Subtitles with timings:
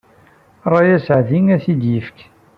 [0.71, 2.17] Ṛṛay asaɛdi ad t-id-ifk.